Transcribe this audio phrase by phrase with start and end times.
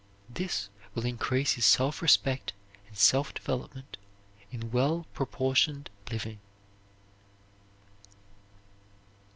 [0.33, 2.53] This will increase his self respect
[2.87, 3.97] and self development
[4.51, 6.39] in well proportioned living.